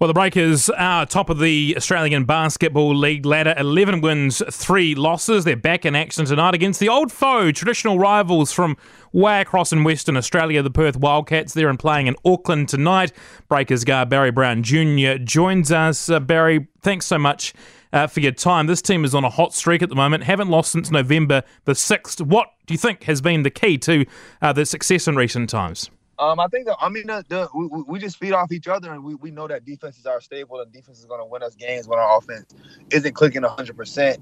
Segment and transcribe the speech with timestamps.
[0.00, 3.54] Well, the Breakers are top of the Australian Basketball League ladder.
[3.58, 5.44] 11 wins, 3 losses.
[5.44, 8.78] They're back in action tonight against the old foe, traditional rivals from
[9.12, 11.52] way across in Western Australia, the Perth Wildcats.
[11.52, 13.12] They're in playing in Auckland tonight.
[13.46, 15.22] Breakers guard Barry Brown Jr.
[15.22, 16.08] joins us.
[16.08, 17.52] Uh, Barry, thanks so much
[17.92, 18.68] uh, for your time.
[18.68, 20.24] This team is on a hot streak at the moment.
[20.24, 22.22] Haven't lost since November the 6th.
[22.22, 24.06] What do you think has been the key to
[24.40, 25.90] uh, the success in recent times?
[26.20, 29.02] Um, I think I mean the, the, we, we just feed off each other, and
[29.02, 31.54] we, we know that defense is our stable, and defense is going to win us
[31.54, 32.54] games when our offense
[32.90, 33.70] isn't clicking 100.
[33.70, 34.20] Um, percent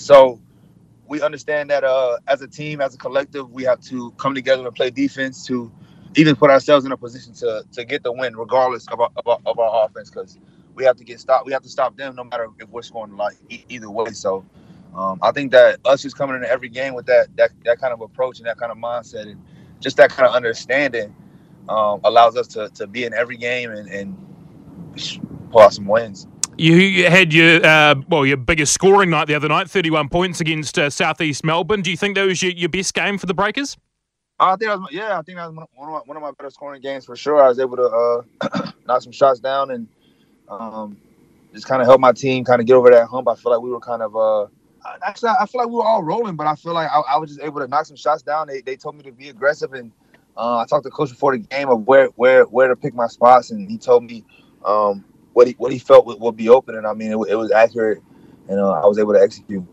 [0.00, 0.40] So
[1.06, 4.66] we understand that uh, as a team, as a collective, we have to come together
[4.66, 5.70] and play defense to
[6.14, 9.28] even put ourselves in a position to to get the win, regardless of our, of
[9.28, 10.38] our, of our offense, because
[10.74, 11.44] we have to get stopped.
[11.44, 13.36] We have to stop them, no matter if we're scoring like
[13.68, 14.12] either way.
[14.12, 14.46] So.
[14.94, 17.92] Um, I think that us just coming into every game with that, that that kind
[17.92, 19.38] of approach and that kind of mindset and
[19.80, 21.14] just that kind of understanding
[21.68, 24.16] um, allows us to, to be in every game and, and
[25.50, 26.26] pull out some wins.
[26.58, 30.78] You had your uh, well your biggest scoring night the other night, thirty-one points against
[30.78, 31.82] uh, Southeast Melbourne.
[31.82, 33.76] Do you think that was your, your best game for the Breakers?
[34.38, 36.30] I think that was, yeah, I think that was one of my, one of my
[36.32, 37.42] better scoring games for sure.
[37.42, 39.88] I was able to uh, knock some shots down and
[40.48, 40.98] um,
[41.52, 43.28] just kind of help my team kind of get over that hump.
[43.28, 44.46] I feel like we were kind of uh,
[45.02, 47.30] actually, I feel like we were all rolling, but I feel like I, I, was
[47.30, 48.46] just able to knock some shots down.
[48.48, 49.92] They, they told me to be aggressive, and
[50.36, 53.06] uh, I talked to coach before the game of where where where to pick my
[53.06, 54.24] spots, and he told me
[54.64, 57.36] um, what he what he felt would, would, be open, and I mean it, it
[57.36, 58.02] was accurate,
[58.48, 59.64] and uh, I was able to execute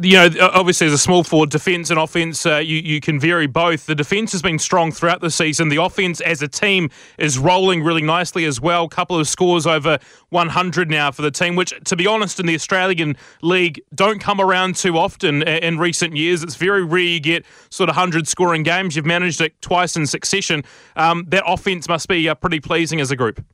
[0.00, 3.46] you know, obviously as a small forward, defence and offence, uh, you, you can vary
[3.46, 3.86] both.
[3.86, 5.68] The defence has been strong throughout the season.
[5.68, 8.84] The offence as a team is rolling really nicely as well.
[8.84, 9.98] A Couple of scores over
[10.30, 14.40] 100 now for the team, which, to be honest, in the Australian League don't come
[14.40, 16.42] around too often in recent years.
[16.42, 18.96] It's very rare you get sort of 100 scoring games.
[18.96, 20.62] You've managed it twice in succession.
[20.96, 23.44] Um, that offence must be uh, pretty pleasing as a group.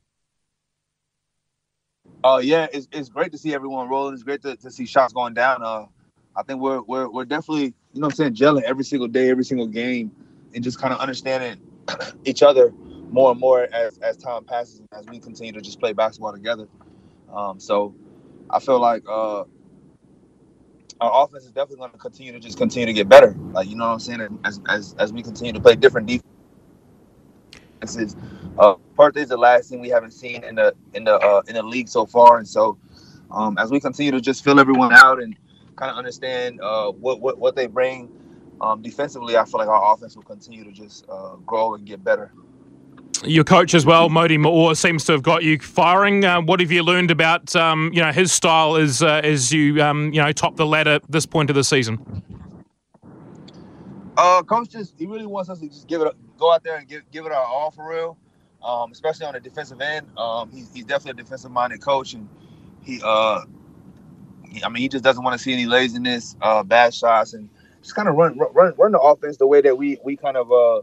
[2.23, 4.13] Oh, uh, yeah, it's, it's great to see everyone rolling.
[4.13, 5.63] It's great to, to see shots going down.
[6.39, 9.29] I think we're we're we're definitely, you know what I'm saying, gelling every single day,
[9.29, 10.09] every single game,
[10.55, 11.59] and just kind of understanding
[12.23, 12.71] each other
[13.09, 16.31] more and more as as time passes and as we continue to just play basketball
[16.31, 16.69] together.
[17.33, 17.93] Um, so
[18.49, 19.43] I feel like uh,
[21.01, 23.35] our offense is definitely going to continue to just continue to get better.
[23.51, 26.07] Like you know what I'm saying, as as as we continue to play different
[27.81, 28.15] defenses.
[28.57, 31.55] Uh, Perth is the last thing we haven't seen in the in the uh, in
[31.55, 32.77] the league so far, and so
[33.29, 35.35] um, as we continue to just fill everyone out and
[35.79, 38.09] kind of understand uh, what, what what they bring
[38.61, 42.03] um, defensively, I feel like our offense will continue to just uh, grow and get
[42.03, 42.31] better.
[43.23, 46.23] Your coach as well, Mody Maor, seems to have got you firing.
[46.23, 49.81] Uh, what have you learned about um, you know his style as uh, as you
[49.81, 52.23] um, you know top the ladder at this point of the season?
[54.17, 56.87] Uh, coach just he really wants us to just give it go out there and
[56.87, 58.17] give give it our all for real,
[58.63, 60.07] um, especially on the defensive end.
[60.17, 62.27] Um, he's, he's definitely a defensive minded coach, and
[62.83, 63.41] he uh
[64.65, 67.49] I mean, he just doesn't want to see any laziness, uh, bad shots, and
[67.81, 70.51] just kind of run, run, run the offense the way that we we kind of
[70.51, 70.81] uh,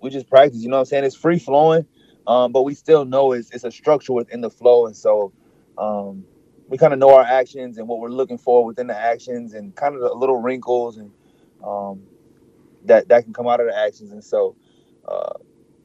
[0.00, 0.62] we just practice.
[0.62, 1.04] You know what I'm saying?
[1.04, 1.86] It's free flowing,
[2.26, 5.32] um, but we still know it's it's a structure within the flow, and so
[5.78, 6.24] um,
[6.68, 9.74] we kind of know our actions and what we're looking for within the actions, and
[9.76, 11.12] kind of the little wrinkles and
[11.64, 12.02] um,
[12.86, 14.56] that that can come out of the actions, and so.
[15.08, 15.34] Uh,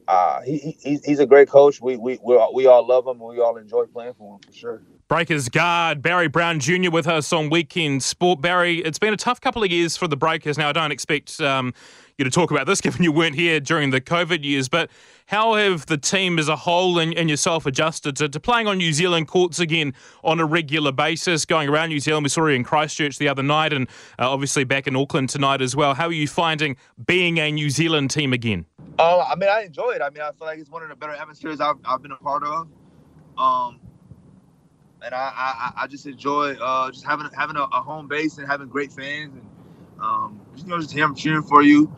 [0.08, 1.80] uh, he, he, he's a great coach.
[1.80, 3.20] We we we all, we all love him.
[3.20, 4.82] and We all enjoy playing for him for sure.
[5.08, 6.90] Breakers guard Barry Brown Jr.
[6.90, 8.40] with us on Weekend Sport.
[8.40, 10.58] Barry, it's been a tough couple of years for the Breakers.
[10.58, 11.74] Now, I don't expect um,
[12.18, 14.90] you to talk about this given you weren't here during the COVID years, but
[15.26, 18.78] how have the team as a whole and, and yourself adjusted to, to, playing on
[18.78, 19.94] New Zealand courts again
[20.24, 22.24] on a regular basis, going around New Zealand?
[22.24, 23.88] We saw you in Christchurch the other night and
[24.18, 25.94] uh, obviously back in Auckland tonight as well.
[25.94, 28.66] How are you finding being a New Zealand team again?
[28.98, 30.02] Uh, I mean, I enjoy it.
[30.02, 32.16] I mean, I feel like it's one of the better atmospheres I've, I've been a
[32.16, 32.66] part of.
[33.38, 33.78] Um,
[35.06, 38.46] and I, I, I just enjoy uh, just having having a, a, home base and
[38.46, 39.48] having great fans and
[40.00, 41.94] um, you know just him cheering for you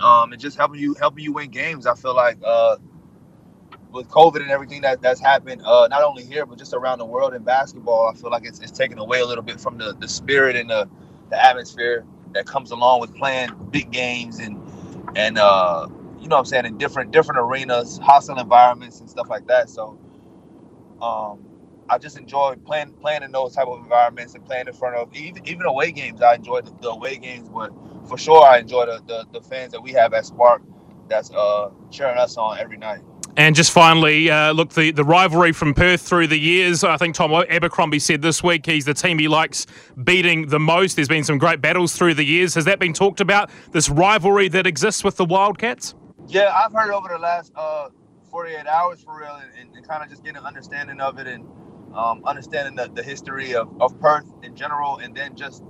[0.00, 1.86] um, and just helping you helping you win games.
[1.86, 2.76] I feel like uh,
[3.92, 7.04] with COVID and everything that that's happened, uh, not only here but just around the
[7.04, 9.94] world in basketball, I feel like it's, it's taken away a little bit from the,
[10.00, 10.88] the spirit and the,
[11.30, 14.58] the atmosphere that comes along with playing big games and
[15.16, 15.86] and uh,
[16.18, 19.68] you know what I'm saying in different different arenas, hostile environments and stuff like that.
[19.68, 19.98] So
[21.02, 21.51] um,
[21.92, 25.14] I just enjoy playing playing in those type of environments and playing in front of
[25.14, 26.22] even, even away games.
[26.22, 27.70] I enjoy the, the away games, but
[28.08, 30.62] for sure I enjoy the, the, the fans that we have at Spark
[31.08, 33.02] that's uh, cheering us on every night.
[33.36, 36.82] And just finally, uh, look, the, the rivalry from Perth through the years.
[36.82, 39.66] I think Tom Abercrombie said this week he's the team he likes
[40.02, 40.96] beating the most.
[40.96, 42.54] There's been some great battles through the years.
[42.54, 45.94] Has that been talked about, this rivalry that exists with the Wildcats?
[46.26, 47.88] Yeah, I've heard over the last uh,
[48.30, 51.26] 48 hours for real, and, and, and kind of just getting an understanding of it
[51.26, 51.44] and
[51.94, 55.62] um, understanding the, the history of, of Perth in general, and then just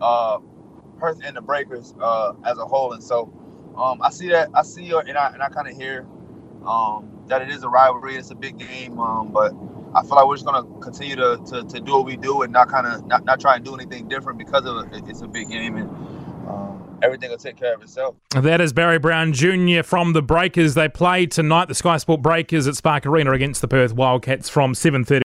[0.00, 0.38] uh,
[0.98, 2.92] Perth and the Breakers uh, as a whole.
[2.92, 3.32] And so
[3.76, 6.06] um, I see that I see and I and I kind of hear
[6.64, 8.16] um, that it is a rivalry.
[8.16, 9.52] It's a big game, um, but
[9.94, 12.52] I feel like we're just gonna continue to, to, to do what we do and
[12.52, 15.04] not kind of not, not try and do anything different because of it.
[15.08, 15.90] It's a big game and.
[16.46, 18.14] Um, everything will take care of itself.
[18.30, 19.82] That is Barry Brown Jr.
[19.82, 20.74] from the Breakers.
[20.74, 24.74] They play tonight, the Sky Sport Breakers at Spark Arena against the Perth Wildcats from
[24.74, 25.24] 7:30.